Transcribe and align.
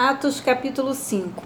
Atos 0.00 0.40
capítulo 0.40 0.94
5 0.94 1.42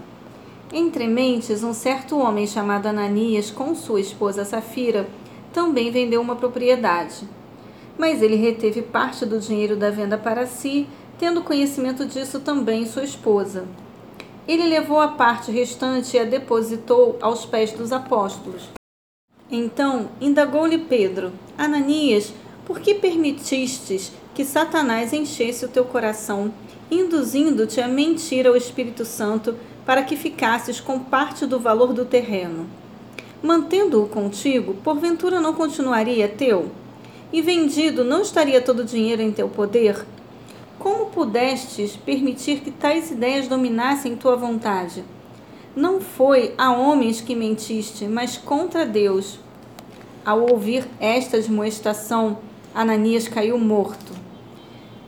Entre 0.71 1.07
mentes, 1.07 1.65
um 1.65 1.73
certo 1.73 2.19
homem 2.19 2.47
chamado 2.47 2.85
Ananias, 2.85 3.51
com 3.51 3.75
sua 3.75 3.99
esposa 3.99 4.45
Safira, 4.45 5.09
também 5.55 5.91
vendeu 5.91 6.21
uma 6.21 6.37
propriedade. 6.37 7.27
Mas 7.97 8.21
ele 8.21 8.37
reteve 8.37 8.83
parte 8.83 9.25
do 9.25 9.41
dinheiro 9.41 9.75
da 9.75 9.89
venda 9.89 10.19
para 10.19 10.47
si, 10.47 10.87
tendo 11.19 11.41
conhecimento 11.41 12.05
disso 12.05 12.41
também 12.41 12.85
sua 12.85 13.05
esposa. 13.05 13.65
Ele 14.47 14.67
levou 14.67 15.01
a 15.01 15.09
parte 15.09 15.51
restante 15.51 16.19
e 16.19 16.21
a 16.21 16.25
depositou 16.25 17.17
aos 17.23 17.47
pés 17.47 17.73
dos 17.73 17.91
apóstolos. 17.91 18.69
Então 19.51 20.11
indagou-lhe 20.21 20.77
Pedro: 20.77 21.33
Ananias, 21.57 22.35
por 22.67 22.81
que 22.81 22.95
permitistes 22.95 24.13
que 24.35 24.45
Satanás 24.45 25.13
enchesse 25.13 25.65
o 25.65 25.69
teu 25.69 25.85
coração? 25.85 26.53
induzindo-te 26.93 27.81
a 27.81 27.89
mentir 27.89 28.47
ao 28.47 28.55
Espírito 28.55 29.05
Santo 29.05 29.57
para 29.87 30.03
que 30.03 30.15
ficasses 30.15 30.79
com 30.79 30.99
parte 30.99 31.47
do 31.47 31.59
valor 31.59 31.95
do 31.95 32.05
terreno. 32.05 32.69
Mantendo-o 33.43 34.07
contigo, 34.07 34.75
porventura 34.85 35.41
não 35.41 35.55
continuaria 35.55 36.29
teu? 36.29 36.71
E 37.33 37.41
vendido, 37.41 38.05
não 38.05 38.21
estaria 38.21 38.61
todo 38.61 38.81
o 38.81 38.85
dinheiro 38.85 39.23
em 39.23 39.33
teu 39.33 39.49
poder? 39.49 40.05
Como 40.79 41.07
pudestes 41.07 41.97
permitir 41.97 42.61
que 42.61 42.71
tais 42.71 43.11
ideias 43.11 43.49
dominassem 43.49 44.15
tua 44.15 44.37
vontade? 44.37 45.03
Não 45.75 45.99
foi 45.99 46.55
a 46.59 46.71
homens 46.73 47.23
que 47.23 47.35
mentiste, 47.35 48.07
mas 48.07 48.37
contra 48.37 48.85
Deus. 48.85 49.39
Ao 50.25 50.41
ouvir 50.53 50.87
esta 51.01 51.39
admoestação, 51.39 52.39
Ananias 52.75 53.27
caiu 53.27 53.59
morto. 53.59 54.22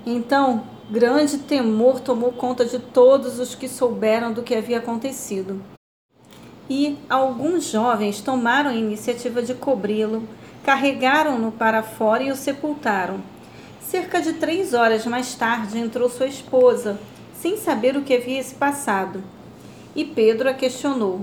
Então 0.07 0.65
Grande 0.91 1.39
temor 1.39 1.99
tomou 1.99 2.31
conta 2.31 2.63
de 2.67 2.79
todos 2.79 3.39
os 3.39 3.55
que 3.55 3.67
souberam 3.67 4.35
do 4.35 4.43
que 4.43 4.55
havia 4.55 4.77
acontecido. 4.77 5.63
E 6.69 6.99
alguns 7.09 7.71
jovens 7.71 8.21
tomaram 8.21 8.69
a 8.69 8.75
iniciativa 8.75 9.43
de 9.43 9.55
cobri-lo, 9.55 10.29
carregaram-no 10.63 11.51
para 11.51 11.83
fora 11.83 12.25
e 12.25 12.31
o 12.31 12.37
sepultaram. 12.37 13.23
Cerca 13.81 14.21
de 14.21 14.35
três 14.35 14.75
horas 14.75 15.07
mais 15.07 15.35
tarde 15.35 15.79
entrou 15.79 16.11
sua 16.11 16.27
esposa, 16.27 17.01
sem 17.35 17.57
saber 17.57 17.97
o 17.97 18.03
que 18.03 18.15
havia 18.15 18.43
se 18.43 18.55
passado. 18.55 19.25
E 19.97 20.05
Pedro 20.05 20.51
a 20.51 20.55
questionou: 20.55 21.23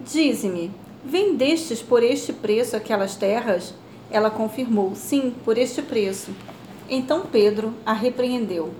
Dize-me, 0.00 0.70
vendestes 1.04 1.82
por 1.82 2.02
este 2.02 2.32
preço 2.32 2.76
aquelas 2.76 3.14
terras? 3.14 3.74
Ela 4.10 4.30
confirmou: 4.30 4.94
Sim, 4.94 5.34
por 5.44 5.58
este 5.58 5.82
preço. 5.82 6.30
Então 6.94 7.22
Pedro 7.22 7.72
a 7.86 7.94
repreendeu. 7.94 8.70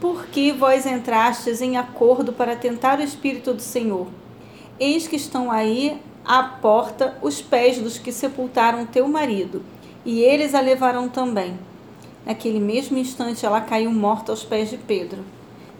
Por 0.00 0.26
que 0.26 0.50
vós 0.50 0.84
entrastes 0.84 1.62
em 1.62 1.76
acordo 1.76 2.32
para 2.32 2.56
tentar 2.56 2.98
o 2.98 3.04
Espírito 3.04 3.54
do 3.54 3.62
Senhor? 3.62 4.08
Eis 4.80 5.06
que 5.06 5.14
estão 5.14 5.48
aí 5.48 6.02
à 6.24 6.42
porta 6.42 7.16
os 7.22 7.40
pés 7.40 7.78
dos 7.78 7.98
que 7.98 8.10
sepultaram 8.10 8.84
teu 8.84 9.06
marido, 9.06 9.62
e 10.04 10.22
eles 10.22 10.56
a 10.56 10.60
levarão 10.60 11.08
também. 11.08 11.56
Naquele 12.26 12.58
mesmo 12.58 12.98
instante 12.98 13.46
ela 13.46 13.60
caiu 13.60 13.92
morta 13.92 14.32
aos 14.32 14.42
pés 14.42 14.68
de 14.68 14.76
Pedro. 14.76 15.24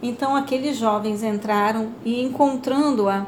Então 0.00 0.36
aqueles 0.36 0.76
jovens 0.76 1.24
entraram 1.24 1.88
e, 2.04 2.22
encontrando-a 2.22 3.26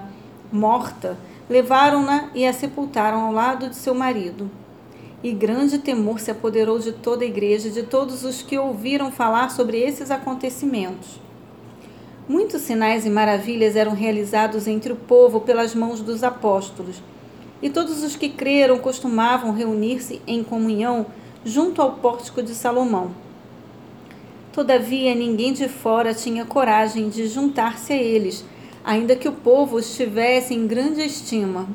morta, 0.52 1.18
levaram-na 1.50 2.30
e 2.36 2.46
a 2.46 2.52
sepultaram 2.52 3.22
ao 3.22 3.32
lado 3.32 3.68
de 3.68 3.74
seu 3.74 3.96
marido 3.96 4.48
e 5.22 5.32
grande 5.32 5.78
temor 5.78 6.20
se 6.20 6.30
apoderou 6.30 6.78
de 6.78 6.92
toda 6.92 7.24
a 7.24 7.26
igreja, 7.26 7.70
de 7.70 7.82
todos 7.82 8.24
os 8.24 8.40
que 8.42 8.58
ouviram 8.58 9.10
falar 9.10 9.50
sobre 9.50 9.78
esses 9.78 10.10
acontecimentos. 10.10 11.20
Muitos 12.28 12.62
sinais 12.62 13.06
e 13.06 13.10
maravilhas 13.10 13.74
eram 13.74 13.94
realizados 13.94 14.66
entre 14.66 14.92
o 14.92 14.96
povo 14.96 15.40
pelas 15.40 15.74
mãos 15.74 16.00
dos 16.00 16.22
apóstolos, 16.22 17.02
e 17.60 17.68
todos 17.68 18.02
os 18.04 18.14
que 18.14 18.28
creram 18.28 18.78
costumavam 18.78 19.52
reunir-se 19.52 20.22
em 20.26 20.44
comunhão 20.44 21.06
junto 21.44 21.82
ao 21.82 21.92
pórtico 21.92 22.42
de 22.42 22.54
Salomão. 22.54 23.10
Todavia, 24.52 25.14
ninguém 25.14 25.52
de 25.52 25.68
fora 25.68 26.14
tinha 26.14 26.44
coragem 26.44 27.08
de 27.08 27.26
juntar-se 27.26 27.92
a 27.92 27.96
eles, 27.96 28.44
ainda 28.84 29.16
que 29.16 29.28
o 29.28 29.32
povo 29.32 29.78
estivesse 29.78 30.54
em 30.54 30.66
grande 30.66 31.00
estima. 31.00 31.68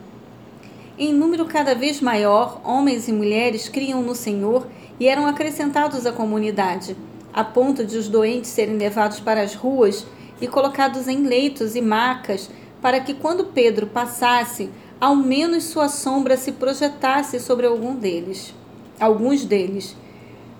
Em 0.95 1.11
número 1.11 1.45
cada 1.45 1.73
vez 1.73 1.99
maior, 1.99 2.61
homens 2.63 3.07
e 3.07 3.11
mulheres 3.11 3.67
criam 3.67 4.03
no 4.03 4.13
Senhor 4.13 4.67
e 4.99 5.07
eram 5.07 5.25
acrescentados 5.25 6.05
à 6.05 6.11
comunidade, 6.11 6.95
a 7.33 7.43
ponto 7.43 7.83
de 7.83 7.97
os 7.97 8.07
doentes 8.07 8.51
serem 8.51 8.77
levados 8.77 9.19
para 9.19 9.41
as 9.41 9.55
ruas 9.55 10.05
e 10.39 10.47
colocados 10.47 11.07
em 11.07 11.25
leitos 11.25 11.75
e 11.75 11.81
macas, 11.81 12.47
para 12.79 12.99
que 12.99 13.15
quando 13.15 13.45
Pedro 13.45 13.87
passasse, 13.87 14.69
ao 15.01 15.15
menos 15.15 15.63
sua 15.63 15.89
sombra 15.89 16.37
se 16.37 16.51
projetasse 16.51 17.39
sobre 17.39 17.65
algum 17.65 17.95
deles, 17.95 18.53
alguns 18.99 19.43
deles. 19.45 19.95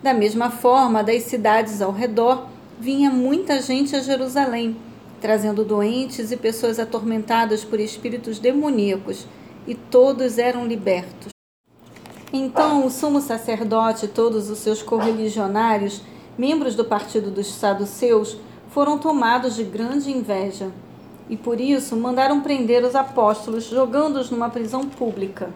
Da 0.02 0.16
mesma 0.16 0.50
forma, 0.50 1.04
das 1.04 1.24
cidades 1.24 1.80
ao 1.80 1.92
redor 1.92 2.48
vinha 2.80 3.12
muita 3.12 3.62
gente 3.62 3.96
a 3.96 4.00
Jerusalém, 4.00 4.76
trazendo 5.22 5.64
doentes 5.64 6.32
e 6.32 6.38
pessoas 6.38 6.80
atormentadas 6.80 7.64
por 7.64 7.80
espíritos 7.80 8.40
demoníacos 8.40 9.28
e 9.68 9.76
todos 9.76 10.38
eram 10.38 10.66
libertos. 10.66 11.32
Então 12.32 12.86
o 12.86 12.90
sumo 12.90 13.22
sacerdote 13.22 14.06
e 14.06 14.10
todos 14.10 14.50
os 14.50 14.58
seus 14.58 14.82
correligionários, 14.82 16.02
membros 16.38 16.76
do 16.76 16.84
partido 16.84 17.30
dos 17.30 17.48
saduceus, 17.48 18.38
foram 18.70 18.98
tomados 18.98 19.56
de 19.56 19.64
grande 19.64 20.12
inveja 20.12 20.72
e 21.30 21.38
por 21.38 21.62
isso 21.62 21.96
mandaram 21.96 22.42
prender 22.42 22.84
os 22.84 22.96
apóstolos, 22.96 23.66
jogando-os 23.66 24.32
numa 24.32 24.50
prisão 24.50 24.88
pública. 24.88 25.52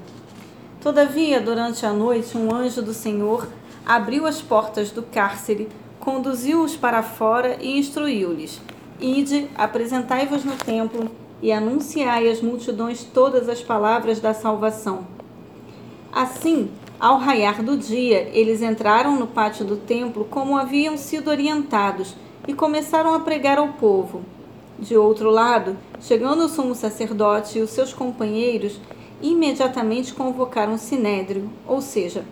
Todavia, 0.81 1.41
durante 1.41 1.85
a 1.85 1.91
noite, 1.91 2.37
um 2.37 2.53
anjo 2.53 2.81
do 2.81 2.93
Senhor 2.93 3.47
abriu 3.85 4.25
as 4.27 4.41
portas 4.41 4.91
do 4.91 5.01
cárcere, 5.01 5.67
conduziu-os 5.99 6.77
para 6.77 7.01
fora 7.01 7.57
e 7.59 7.79
instruiu-lhes: 7.79 8.61
Ide, 8.99 9.49
apresentai-vos 9.55 10.45
no 10.45 10.55
templo 10.55 11.09
e 11.41 11.51
anunciai 11.51 12.29
às 12.29 12.41
multidões 12.41 13.03
todas 13.03 13.47
as 13.47 13.61
palavras 13.61 14.19
da 14.19 14.33
salvação. 14.33 15.05
Assim, 16.11 16.69
ao 16.99 17.17
raiar 17.17 17.61
do 17.61 17.77
dia, 17.77 18.29
eles 18.33 18.61
entraram 18.61 19.17
no 19.17 19.27
pátio 19.27 19.63
do 19.63 19.77
templo 19.77 20.25
como 20.25 20.57
haviam 20.57 20.97
sido 20.97 21.29
orientados 21.29 22.15
e 22.47 22.53
começaram 22.53 23.13
a 23.13 23.19
pregar 23.19 23.59
ao 23.59 23.69
povo. 23.73 24.23
De 24.79 24.97
outro 24.97 25.29
lado, 25.29 25.77
chegando 26.01 26.45
o 26.45 26.49
sumo 26.49 26.73
sacerdote 26.73 27.59
e 27.59 27.61
os 27.61 27.69
seus 27.69 27.93
companheiros, 27.93 28.79
imediatamente 29.21 30.13
convocaram 30.13 30.73
o 30.73 30.77
sinédrio, 30.77 31.49
ou 31.67 31.81
seja, 31.81 32.25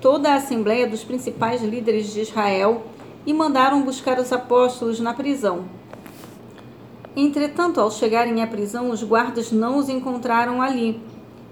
toda 0.00 0.30
a 0.30 0.36
assembleia 0.36 0.86
dos 0.86 1.04
principais 1.04 1.62
líderes 1.62 2.12
de 2.12 2.20
Israel, 2.20 2.82
e 3.26 3.34
mandaram 3.34 3.82
buscar 3.82 4.18
os 4.18 4.32
apóstolos 4.32 4.98
na 4.98 5.12
prisão 5.12 5.79
Entretanto, 7.16 7.80
ao 7.80 7.90
chegarem 7.90 8.42
à 8.42 8.46
prisão, 8.46 8.90
os 8.90 9.02
guardas 9.02 9.50
não 9.50 9.78
os 9.78 9.88
encontraram 9.88 10.62
ali. 10.62 11.00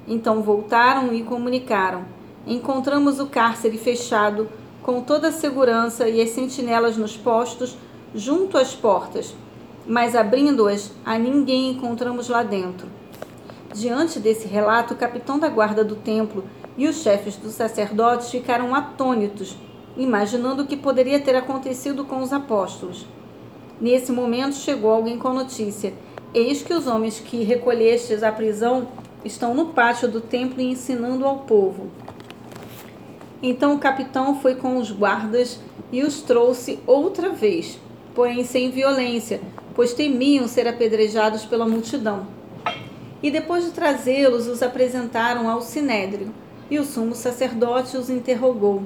Então 0.07 0.43
voltaram 0.43 1.13
e 1.13 1.23
comunicaram: 1.23 2.05
Encontramos 2.47 3.19
o 3.19 3.27
cárcere 3.27 3.77
fechado, 3.77 4.49
com 4.83 5.03
toda 5.03 5.29
a 5.29 5.33
segurança 5.33 6.09
e 6.09 6.21
as 6.23 6.31
sentinelas 6.31 6.97
nos 6.97 7.17
postos, 7.17 7.77
junto 8.15 8.57
às 8.57 8.75
portas. 8.75 9.35
Mas 9.87 10.15
abrindo-as, 10.15 10.93
a 11.05 11.19
ninguém 11.19 11.71
encontramos 11.71 12.29
lá 12.29 12.43
dentro. 12.43 12.87
Diante 13.75 14.19
desse 14.19 14.47
relato, 14.47 14.95
o 14.95 14.97
capitão 14.97 15.39
da 15.39 15.49
guarda 15.49 15.85
do 15.85 15.97
templo 15.97 16.45
e 16.77 16.87
os 16.87 17.03
chefes 17.03 17.37
dos 17.37 17.53
sacerdotes 17.53 18.31
ficaram 18.31 18.75
atônitos, 18.75 19.57
imaginando 19.97 20.63
o 20.63 20.67
que 20.67 20.77
poderia 20.77 21.21
ter 21.21 21.35
acontecido 21.35 22.05
com 22.05 22.23
os 22.23 22.33
apóstolos. 22.33 23.07
Nesse 23.81 24.11
momento 24.11 24.56
chegou 24.56 24.91
alguém 24.91 25.19
com 25.19 25.33
notícia: 25.33 25.94
Eis 26.35 26.62
que 26.62 26.75
os 26.75 26.87
homens 26.87 27.20
que 27.20 27.44
recolhestes 27.44 28.23
à 28.23 28.32
prisão 28.32 28.88
estão 29.25 29.55
no 29.55 29.67
pátio 29.67 30.08
do 30.08 30.20
templo 30.20 30.61
ensinando 30.61 31.25
ao 31.25 31.41
povo. 31.41 31.88
Então 33.43 33.75
o 33.75 33.79
capitão 33.79 34.41
foi 34.41 34.56
com 34.56 34.79
os 34.79 34.91
guardas 34.91 35.61
e 35.93 36.03
os 36.03 36.23
trouxe 36.23 36.81
outra 36.87 37.31
vez, 37.31 37.79
porém 38.14 38.44
sem 38.44 38.70
violência, 38.70 39.41
pois 39.75 39.94
temiam 39.94 40.49
ser 40.49 40.67
apedrejados 40.67 41.44
pela 41.44 41.69
multidão. 41.69 42.26
E 43.23 43.31
depois 43.31 43.64
de 43.64 43.70
trazê-los, 43.70 44.49
os 44.49 44.62
apresentaram 44.62 45.49
ao 45.49 45.61
sinédrio, 45.61 46.32
e 46.70 46.79
o 46.79 46.85
sumo 46.85 47.14
sacerdote 47.14 47.97
os 47.97 48.11
interrogou: 48.11 48.82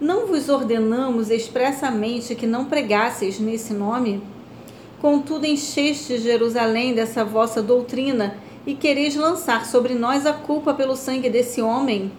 não 0.00 0.26
vos 0.26 0.48
ordenamos 0.48 1.30
expressamente 1.30 2.34
que 2.34 2.46
não 2.46 2.64
pregasseis 2.64 3.38
nesse 3.38 3.74
nome? 3.74 4.22
Contudo, 4.98 5.44
enchestes 5.44 6.22
Jerusalém 6.22 6.94
dessa 6.94 7.22
vossa 7.22 7.62
doutrina 7.62 8.34
e 8.66 8.74
quereis 8.74 9.14
lançar 9.14 9.66
sobre 9.66 9.94
nós 9.94 10.24
a 10.24 10.32
culpa 10.32 10.72
pelo 10.72 10.96
sangue 10.96 11.28
desse 11.28 11.60
homem? 11.60 12.10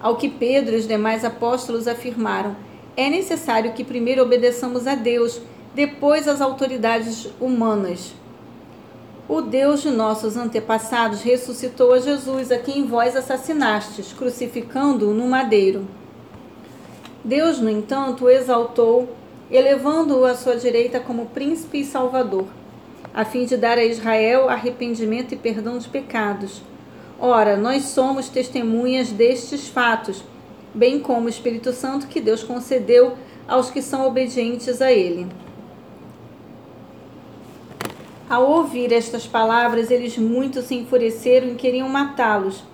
Ao 0.00 0.16
que 0.16 0.28
Pedro 0.28 0.74
e 0.74 0.78
os 0.78 0.88
demais 0.88 1.24
apóstolos 1.24 1.86
afirmaram: 1.86 2.56
É 2.96 3.08
necessário 3.08 3.72
que 3.72 3.84
primeiro 3.84 4.22
obedeçamos 4.22 4.88
a 4.88 4.96
Deus, 4.96 5.40
depois 5.72 6.26
as 6.26 6.40
autoridades 6.40 7.28
humanas. 7.40 8.12
O 9.28 9.40
Deus 9.40 9.82
de 9.82 9.90
nossos 9.90 10.36
antepassados 10.36 11.22
ressuscitou 11.22 11.92
a 11.92 12.00
Jesus, 12.00 12.50
a 12.50 12.58
quem 12.58 12.84
vós 12.84 13.14
assassinastes, 13.14 14.12
crucificando-o 14.12 15.14
no 15.14 15.28
madeiro. 15.28 15.86
Deus, 17.24 17.60
no 17.60 17.70
entanto, 17.70 18.24
o 18.24 18.30
exaltou, 18.30 19.08
elevando-o 19.50 20.24
à 20.24 20.34
sua 20.34 20.56
direita 20.56 20.98
como 20.98 21.26
príncipe 21.26 21.80
e 21.80 21.84
salvador, 21.84 22.46
a 23.14 23.24
fim 23.24 23.44
de 23.44 23.56
dar 23.56 23.78
a 23.78 23.84
Israel 23.84 24.48
arrependimento 24.48 25.32
e 25.32 25.36
perdão 25.36 25.78
de 25.78 25.88
pecados. 25.88 26.62
Ora, 27.20 27.56
nós 27.56 27.84
somos 27.84 28.28
testemunhas 28.28 29.10
destes 29.10 29.68
fatos, 29.68 30.24
bem 30.74 30.98
como 30.98 31.26
o 31.26 31.30
Espírito 31.30 31.72
Santo 31.72 32.08
que 32.08 32.20
Deus 32.20 32.42
concedeu 32.42 33.12
aos 33.46 33.70
que 33.70 33.80
são 33.80 34.04
obedientes 34.06 34.82
a 34.82 34.90
ele. 34.90 35.28
Ao 38.28 38.50
ouvir 38.50 38.92
estas 38.92 39.26
palavras, 39.26 39.90
eles 39.90 40.16
muito 40.18 40.62
se 40.62 40.74
enfureceram 40.74 41.48
e 41.48 41.54
queriam 41.54 41.88
matá-los. 41.88 42.64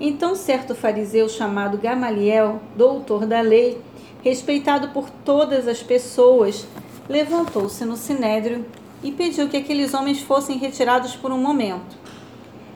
Então, 0.00 0.34
certo 0.34 0.74
fariseu 0.74 1.28
chamado 1.28 1.76
Gamaliel, 1.76 2.58
doutor 2.74 3.26
da 3.26 3.42
lei, 3.42 3.78
respeitado 4.24 4.88
por 4.88 5.10
todas 5.10 5.68
as 5.68 5.82
pessoas, 5.82 6.66
levantou-se 7.06 7.84
no 7.84 7.98
sinédrio 7.98 8.64
e 9.02 9.12
pediu 9.12 9.46
que 9.50 9.58
aqueles 9.58 9.92
homens 9.92 10.22
fossem 10.22 10.56
retirados 10.56 11.14
por 11.16 11.30
um 11.30 11.36
momento. 11.36 11.98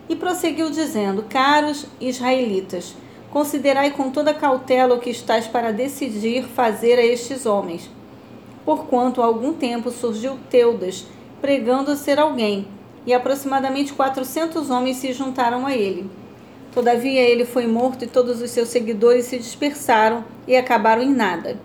E 0.07 0.15
prosseguiu 0.15 0.69
dizendo: 0.69 1.25
Caros 1.27 1.87
israelitas, 1.99 2.95
considerai 3.31 3.93
com 3.93 4.11
toda 4.11 4.35
cautela 4.35 4.95
o 4.95 5.01
que 5.01 5.09
estáis 5.09 5.47
para 5.47 5.73
decidir 5.73 6.45
fazer 6.45 6.99
a 6.99 7.07
estes 7.07 7.47
homens. 7.47 7.89
Porquanto 8.67 9.23
há 9.23 9.25
algum 9.25 9.55
tempo 9.55 9.91
surgiu 9.91 10.39
Teudas, 10.51 11.07
pregando 11.41 11.97
ser 11.97 12.19
alguém, 12.19 12.69
e 13.07 13.15
aproximadamente 13.15 13.95
quatrocentos 13.95 14.69
homens 14.69 14.99
se 14.99 15.11
juntaram 15.15 15.67
a 15.67 15.75
ele. 15.75 16.11
Todavia 16.75 17.21
ele 17.21 17.45
foi 17.45 17.69
morto 17.69 18.05
e 18.05 18.09
todos 18.09 18.43
os 18.43 18.51
seus 18.51 18.69
seguidores 18.69 19.27
se 19.27 19.39
dispersaram 19.39 20.25
e 20.45 20.57
acabaram 20.57 21.03
em 21.03 21.15
nada. 21.15 21.57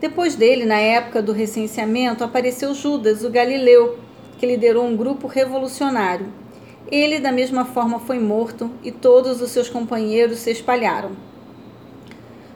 Depois 0.00 0.36
dele, 0.36 0.64
na 0.64 0.78
época 0.78 1.20
do 1.20 1.32
recenseamento, 1.32 2.22
apareceu 2.22 2.72
Judas, 2.72 3.24
o 3.24 3.30
galileu, 3.30 3.98
que 4.38 4.46
liderou 4.46 4.86
um 4.86 4.96
grupo 4.96 5.26
revolucionário. 5.26 6.32
Ele, 6.86 7.18
da 7.18 7.32
mesma 7.32 7.64
forma, 7.64 7.98
foi 7.98 8.20
morto 8.20 8.70
e 8.84 8.92
todos 8.92 9.42
os 9.42 9.50
seus 9.50 9.68
companheiros 9.68 10.38
se 10.38 10.52
espalharam. 10.52 11.10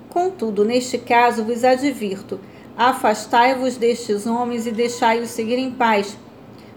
Contudo, 0.08 0.64
neste 0.64 0.98
caso 0.98 1.42
vos 1.42 1.64
advirto: 1.64 2.38
afastai-vos 2.76 3.76
destes 3.76 4.24
homens 4.24 4.68
e 4.68 4.70
deixai-os 4.70 5.30
seguir 5.30 5.58
em 5.58 5.72
paz 5.72 6.16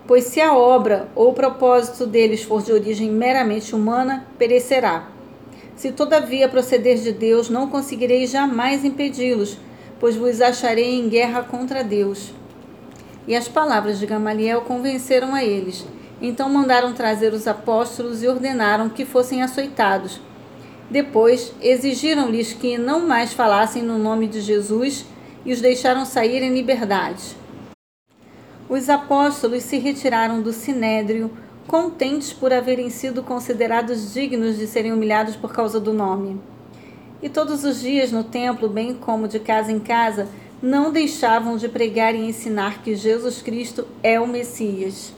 Pois 0.08 0.26
se 0.26 0.40
a 0.40 0.56
obra 0.56 1.10
ou 1.16 1.32
o 1.32 1.34
propósito 1.34 2.06
deles 2.06 2.44
for 2.44 2.62
de 2.62 2.72
origem 2.72 3.10
meramente 3.10 3.74
humana, 3.74 4.28
perecerá. 4.38 5.08
Se 5.76 5.92
todavia 5.92 6.48
proceder 6.48 6.98
de 6.98 7.12
Deus, 7.12 7.50
não 7.50 7.70
conseguireis 7.70 8.30
jamais 8.30 8.86
impedi-los, 8.86 9.58
pois 10.00 10.16
vos 10.16 10.42
acharei 10.42 11.00
em 11.00 11.10
guerra 11.10 11.44
contra 11.44 11.84
Deus. 11.84 12.34
E 13.28 13.36
as 13.36 13.48
palavras 13.48 14.00
de 14.00 14.06
Gamaliel 14.06 14.62
convenceram 14.62 15.34
a 15.34 15.44
eles. 15.44 15.86
Então 16.22 16.48
mandaram 16.50 16.94
trazer 16.94 17.34
os 17.34 17.48
apóstolos 17.48 18.22
e 18.22 18.28
ordenaram 18.28 18.88
que 18.90 19.06
fossem 19.06 19.42
açoitados. 19.42 20.22
Depois 20.90 21.52
exigiram-lhes 21.62 22.54
que 22.54 22.78
não 22.78 23.08
mais 23.08 23.34
falassem 23.34 23.82
no 23.82 23.98
nome 23.98 24.28
de 24.28 24.40
Jesus 24.40 25.06
e 25.44 25.52
os 25.52 25.60
deixaram 25.60 26.06
sair 26.06 26.44
em 26.44 26.54
liberdade. 26.54 27.36
Os 28.68 28.90
apóstolos 28.90 29.64
se 29.64 29.78
retiraram 29.78 30.42
do 30.42 30.52
sinédrio, 30.52 31.30
contentes 31.68 32.34
por 32.34 32.52
haverem 32.52 32.90
sido 32.90 33.22
considerados 33.22 34.14
dignos 34.14 34.58
de 34.58 34.66
serem 34.66 34.92
humilhados 34.92 35.36
por 35.36 35.54
causa 35.54 35.80
do 35.80 35.94
nome. 35.94 36.40
E 37.22 37.30
todos 37.30 37.64
os 37.64 37.80
dias 37.82 38.12
no 38.12 38.24
templo, 38.24 38.68
bem 38.68 38.96
como 38.96 39.28
de 39.28 39.40
casa 39.40 39.72
em 39.72 39.80
casa, 39.80 40.28
não 40.62 40.92
deixavam 40.92 41.58
de 41.58 41.70
pregar 41.70 42.16
e 42.16 42.28
ensinar 42.28 42.82
que 42.82 42.96
Jesus 42.96 43.42
Cristo 43.42 43.88
é 44.02 44.20
o 44.20 44.28
Messias. 44.28 45.14